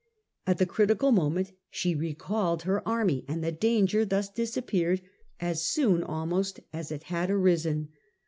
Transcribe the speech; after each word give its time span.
At 0.47 0.57
the 0.57 0.65
critical 0.65 1.11
moment 1.11 1.51
she 1.69 1.93
recalled 1.93 2.63
her 2.63 2.81
army, 2.87 3.23
and 3.27 3.43
the 3.43 3.51
danger 3.51 4.03
thus 4.03 4.29
disappeared 4.29 5.03
as 5.39 5.61
soon 5.61 6.01
almost 6.01 6.59
as 6.73 6.91
it 6.91 7.03
had 7.03 7.29
arisen. 7.29 7.89